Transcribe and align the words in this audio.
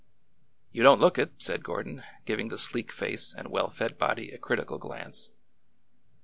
You 0.71 0.81
don't 0.81 0.99
look 0.99 1.19
it," 1.19 1.33
said 1.37 1.63
Gordon, 1.63 2.01
giving 2.25 2.49
the 2.49 2.57
sleek 2.57 2.91
face 2.91 3.35
and 3.37 3.51
well 3.51 3.69
fed 3.69 3.99
body 3.99 4.31
a 4.31 4.39
critical 4.39 4.79
glance. 4.79 5.29